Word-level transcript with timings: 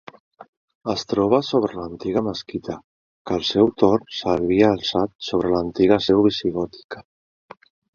Es 0.93 1.03
troba 1.13 1.39
sobre 1.49 1.77
l'antiga 1.81 2.23
mesquita, 2.29 2.79
que 3.31 3.37
al 3.37 3.47
seu 3.53 3.71
torn 3.85 4.11
s'havia 4.23 4.75
alçat 4.75 5.17
sobre 5.31 5.57
l'antiga 5.57 6.05
seu 6.11 6.29
visigòtica. 6.31 7.11